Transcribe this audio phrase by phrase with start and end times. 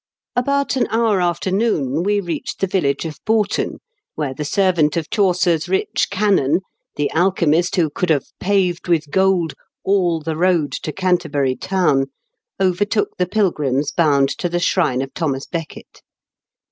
[0.35, 3.77] About an hour after noon we reached the village of Boughton,
[4.15, 6.61] where the servant of Chaucer's rich canon—
[6.95, 9.53] the alchemist who could have paved with gold
[9.83, 12.07] "all the road to Canterbury town
[12.59, 16.01] "—overtook the pilgrims bound to the shrine of Thomas Becket.